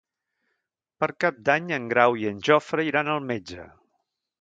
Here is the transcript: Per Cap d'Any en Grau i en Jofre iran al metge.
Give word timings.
Per 1.03 1.09
Cap 1.25 1.37
d'Any 1.51 1.69
en 1.79 1.87
Grau 1.93 2.19
i 2.25 2.27
en 2.33 2.43
Jofre 2.51 2.89
iran 2.91 3.15
al 3.19 3.25
metge. 3.33 3.73